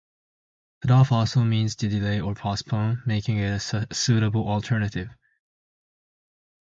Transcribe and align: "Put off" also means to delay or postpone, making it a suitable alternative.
"Put 0.81 0.89
off" 0.89 1.11
also 1.11 1.41
means 1.43 1.75
to 1.75 1.87
delay 1.87 2.19
or 2.19 2.33
postpone, 2.33 3.03
making 3.05 3.37
it 3.37 3.71
a 3.73 3.93
suitable 3.93 4.49
alternative. 4.49 5.15